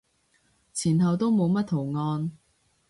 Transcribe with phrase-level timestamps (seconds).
[0.73, 2.31] 前後都冇乜圖案